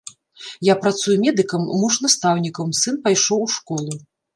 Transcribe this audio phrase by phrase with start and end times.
[0.67, 4.05] Я працую медыкам, муж настаўнікам, сын пайшоў у школу.